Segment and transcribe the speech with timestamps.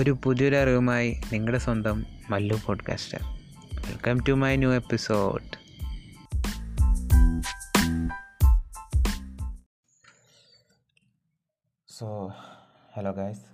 [0.00, 3.18] ഒരു പുതിയൊരു അറിവുമായി നിങ്ങളുടെ സ്വന്തം Mallu podcaster
[3.88, 5.44] welcome to my new episode
[11.88, 12.32] so
[12.92, 13.44] hello guys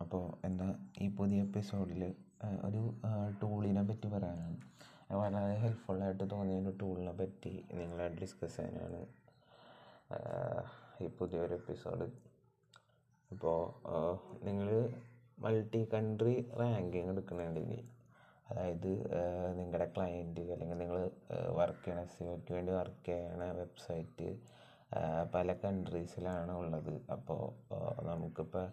[0.00, 2.14] അപ്പോൾ എന്താ ഈ പുതിയ എപ്പിസോഡിൽ
[2.64, 3.00] ഒരു
[3.42, 4.56] ടൂളിനെ പറ്റി പറയാനാണ്.
[5.12, 9.06] വളരെ ഹെൽപ്ഫുള്ളായിട്ട് തോന്നിയ ഒരു ടൂളിനെ പറ്റി നിങ്ങളായിട്ട് ഡിസ്കസ് ചെയ്യാനാണ്
[11.02, 12.02] ഈ പുതിയൊരു എപ്പിസോഡ്
[13.32, 14.92] അപ്പോൾ നിങ്ങൾ
[15.42, 17.82] മൾട്ടി കൺട്രി റാങ്കിങ് എടുക്കുന്നുണ്ടെങ്കിൽ.
[18.50, 18.90] അതായത്
[19.58, 20.98] നിങ്ങളുടെ ക്ലയന്റ് അല്ലെങ്കിൽ നിങ്ങൾ
[21.58, 24.28] വർക്ക് ചെയ്യണ സിഒക്ക് വേണ്ടി വർക്ക് ചെയ്യണ വെബ്സൈറ്റ്
[25.34, 26.94] പല കൺട്രീസിലാണ് ഉള്ളത്.
[27.10, 27.42] അപ്പോൾ
[28.10, 28.66] നമുക്കിപ്പോൾ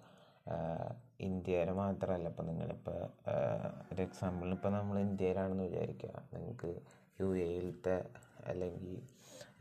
[1.19, 2.99] ഇന്ത്യയിൽ മാത്രമല്ല ഇപ്പോൾ നിങ്ങളിപ്പോൾ
[3.91, 6.13] ഒരു എക്സാമ്പിളിന് ഇപ്പോൾ നമ്മൾ ഇന്ത്യയിലാണെന്ന് വിചാരിക്കുക.
[6.33, 6.71] നിങ്ങൾക്ക്
[7.21, 7.97] യു എയിലത്തെ
[8.49, 8.95] അല്ലെങ്കിൽ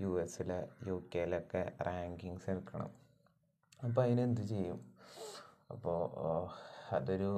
[0.01, 0.59] യു എസിലെ
[0.89, 2.91] യു കെയിലൊക്കെ റാങ്കിങ്സ് എടുക്കണം.
[3.87, 4.81] അപ്പോൾ അതിനെന്ത് ചെയ്യും?
[5.73, 5.99] അപ്പോൾ
[6.93, 7.31] അതൊരു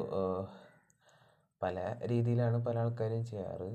[1.62, 3.68] പല രീതിയിലാണ് പല ആൾക്കാരും ചെയ്യാറ്.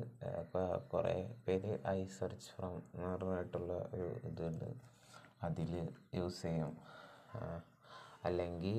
[0.93, 4.73] കുറേ പേര് ഐ സെർച്ച് ഫ്രം എന്ന് പറഞ്ഞിട്ടുള്ള ഒരു ഇതുണ്ട്.
[5.43, 6.77] അതിൽ യൂസ് ചെയ്യും.
[8.23, 8.77] അല്ലെങ്കിൽ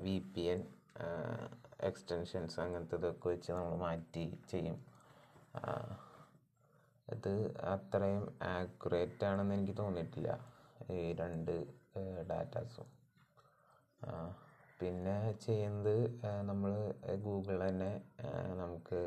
[0.00, 0.62] വി പി എൻ
[1.80, 4.78] എക്സ്റ്റൻഷൻസ് അങ്ങനത്തെ ഇതൊക്കെ വെച്ച് നമ്മൾ മാറ്റി ചെയ്യും.
[7.08, 10.30] ഇത് അത്രയും ആക്യുറേറ്റ് ആണെന്ന് എനിക്ക് തോന്നിയിട്ടില്ല.
[10.90, 11.54] ഈ രണ്ട്
[12.30, 12.88] ഡാറ്റാസും.
[14.84, 15.94] പിന്നെ ചെയ്യുന്നത്
[16.48, 16.72] നമ്മൾ
[17.26, 17.92] ഗൂഗിൾ തന്നെ
[18.58, 18.98] നമുക്ക്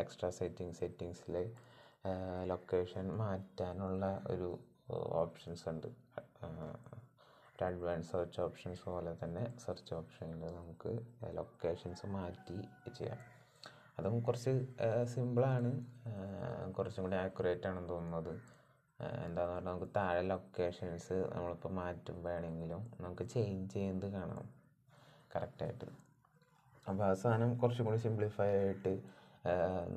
[0.00, 1.36] എക്സ്ട്രാ സെറ്റിംഗ് സെറ്റിങ്സിൽ
[2.50, 4.48] ലൊക്കേഷൻ മാറ്റാനുള്ള ഒരു
[5.20, 5.88] ഓപ്ഷൻസ് ഉണ്ട്.
[7.52, 10.92] ഒരു അഡ്വാൻസ് സെർച്ച് ഓപ്ഷൻസ് പോലെ തന്നെ സെർച്ച് ഓപ്ഷനിൽ നമുക്ക്
[11.38, 12.58] ലൊക്കേഷൻസ് മാറ്റി
[12.98, 13.22] ചെയ്യാം.
[13.98, 14.54] അതും കുറച്ച്
[15.14, 15.72] സിമ്പിളാണ്
[16.78, 18.32] കുറച്ചും കൂടി ആക്യുറേറ്റ് ആണെന്ന് തോന്നുന്നത്.
[19.26, 24.46] എന്താണെന്ന് പറഞ്ഞാൽ നമുക്ക് താഴെ ലൊക്കേഷൻസ് നമ്മളിപ്പോൾ മാറ്റുമ്പോഴാണെങ്കിലും നമുക്ക് ചേഞ്ച് ചെയ്യുന്നത് കാണാം.
[25.36, 25.88] കറക്റ്റായിട്ട്.
[26.90, 28.92] അപ്പോൾ സാധനം കുറച്ചും കൂടി സിംപ്ലിഫൈ ആയിട്ട്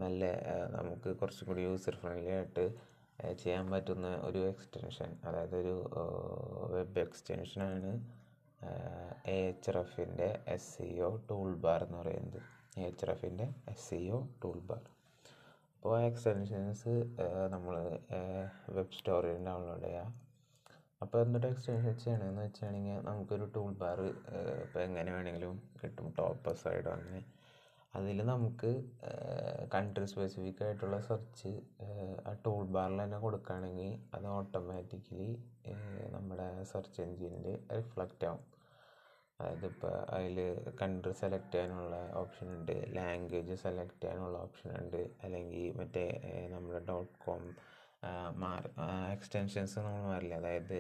[0.04, 0.24] നല്ല
[0.78, 2.66] നമുക്ക് കുറച്ചും കൂടി യൂസർ ഫ്രണ്ട്ലി ആയിട്ട്
[3.42, 5.74] ചെയ്യാൻ പറ്റുന്ന ഒരു എക്സ്റ്റൻഷൻ അതായത് ഒരു
[6.74, 7.90] വെബ് എക്സ്റ്റൻഷനാണ്
[9.34, 12.40] എ എച്ച് ആർ എഫിന്റെ S C O tool bar എന്ന് പറയുന്നത്.
[12.80, 14.84] എ എച്ച് ആർ എഫിന്റെ S C O tool bar
[15.76, 16.94] അപ്പോൾ ആ എക്സ്റ്റൻഷൻസ്
[17.56, 17.76] നമ്മൾ
[18.78, 20.10] വെബ് സ്റ്റോറിൽ ഡൗൺലോഡ് ചെയ്യാം.
[21.02, 24.00] അപ്പോൾ എന്നിട്ട് എക്സ്റ്റൻഷൻ എന്ന് വെച്ചാണെങ്കിൽ നമുക്കൊരു ടൂൾ ബാർ
[24.64, 26.08] ഇപ്പോൾ എങ്ങനെ വേണമെങ്കിലും കിട്ടും.
[26.18, 27.22] ടോപ്പ് സൈഡോ അങ്ങനെ
[27.94, 28.72] അതിൽ നമുക്ക്
[29.76, 31.52] കൺട്രി സ്പെസിഫിക് ആയിട്ടുള്ള സെർച്ച്
[32.30, 35.30] ആ ടൂൾ ബാറിൽ തന്നെ കൊടുക്കുകയാണെങ്കിൽ അത് ഓട്ടോമാറ്റിക്കലി
[36.16, 37.48] നമ്മുടെ സെർച്ച് എൻജിനിൽ
[37.80, 38.44] റിഫ്ലക്റ്റ് ആവും.
[39.40, 40.38] അതായത് ഇപ്പോൾ അതിൽ
[40.82, 46.06] കൺട്രി സെലക്ട് ചെയ്യാനുള്ള ഓപ്ഷൻ ഉണ്ട് ലാംഗ്വേജ് സെലക്ട് ചെയ്യാനുള്ള ഓപ്ഷൻ ഉണ്ട് അല്ലെങ്കിൽ മറ്റേ
[46.54, 47.44] നമ്മുടെ ഡോട്ട് കോം
[49.14, 50.36] എക്സ്റ്റൻഷൻസ് നമ്മൾ മാറില്ല.
[50.42, 50.78] അതായത്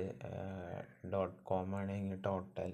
[1.13, 2.72] ഡോട്ട് കോം ആണെങ്കിൽ ടോട്ടൽ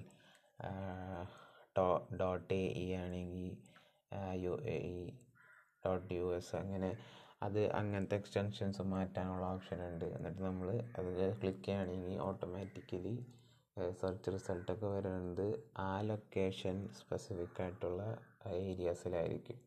[2.20, 3.48] ഡോട്ട് എ ഇ ആണെങ്കിൽ
[4.44, 5.00] U A E
[5.86, 6.90] dot U S അങ്ങനെ
[7.42, 10.06] അത് അങ്ങനത്തെ എക്സ്റ്റെൻഷൻസ് മാറ്റാനുള്ള ഓപ്ഷൻ ഉണ്ട്.
[10.16, 10.68] എന്നിട്ട് നമ്മൾ
[11.00, 13.16] അത് ക്ലിക്ക് ചെയ്യുകയാണെങ്കിൽ ഓട്ടോമാറ്റിക്കലി
[14.00, 15.46] സെർച്ച് റിസൾട്ടൊക്കെ വരുന്നത്
[15.86, 18.02] ആ ലൊക്കേഷൻ സ്പെസിഫിക് ആയിട്ടുള്ള
[18.62, 19.58] ഏരിയാസിലായിരിക്കും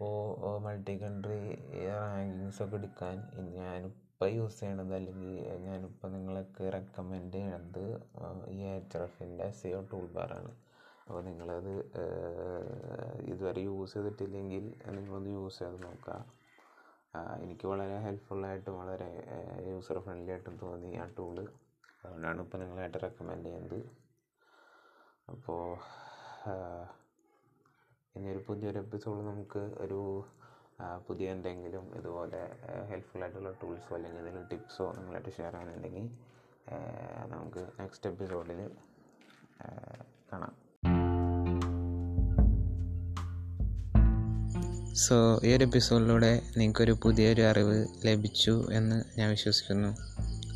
[0.00, 1.38] അപ്പോൾ മൾട്ടി കൺട്രി
[1.86, 3.16] റാങ്കിങ്സ് ഒക്കെ എടുക്കാൻ
[3.56, 5.32] ഞാനിപ്പോൾ യൂസ് ചെയ്യണത് അല്ലെങ്കിൽ
[5.64, 7.82] ഞാനിപ്പോൾ നിങ്ങൾക്ക് റെക്കമെൻഡ് ചെയ്യണത്
[8.54, 10.52] ഈ എച്ച് ആർ എഫിന്റെ സി ഒ ടൂൾ ബാറാണ്
[11.00, 11.72] അപ്പോൾ നിങ്ങളത്
[13.32, 14.64] ഇതുവരെ യൂസ് ചെയ്തിട്ടില്ലെങ്കിൽ
[14.98, 16.16] നിങ്ങളൊന്ന് യൂസ് ചെയ്ത് നോക്കുക
[17.42, 19.10] എനിക്ക് വളരെ ഹെൽപ്ഫുള്ളായിട്ടും വളരെ
[19.70, 21.36] യൂസർ ഫ്രണ്ട്ലി ആയിട്ടും തോന്നി ആ ടൂൾ
[22.02, 23.80] അതുകൊണ്ടാണ് ഇപ്പോൾ നിങ്ങളായിട്ട് റെക്കമെൻഡ് ചെയ്യുന്നത്.
[25.28, 25.62] അപ്പോൾ
[28.18, 30.24] ഇനി ഒരു പുതിയൊരു എപ്പിസോഡ് നമുക്ക് ഒരു
[31.06, 32.40] പുതിയ എന്തെങ്കിലും ഇതുപോലെ
[32.90, 36.10] ഹെൽപ്ഫുൾ ആയിട്ടുള്ള ടൂൾസോ അല്ലെങ്കിൽ എന്തെങ്കിലും ടിപ്സോ നിങ്ങളായിട്ട് ഷെയർ ചെയ്യാനുണ്ടെങ്കിൽ
[37.28, 38.70] നമുക്ക് നെക്സ്റ്റ് എപ്പിസോഡിൽ
[40.32, 40.54] കാണാം.
[44.94, 49.90] സോ ഈ ഒരു എപ്പിസോഡിലൂടെ നിങ്ങൾക്കൊരു പുതിയൊരു അറിവ് ലഭിച്ചു എന്ന് ഞാൻ വിശ്വസിക്കുന്നു.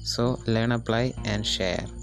[0.04, 2.01] So learn apply and share